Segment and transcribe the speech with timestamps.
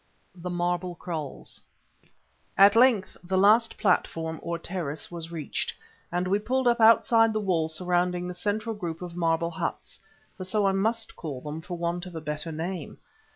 [0.33, 1.61] THE MARBLE KRAALS
[2.57, 5.75] At length the last platform, or terrace, was reached,
[6.11, 10.65] and we pulled up outside the wall surrounding the central group of marble huts—for so
[10.65, 12.97] I must call them, for want of a better name.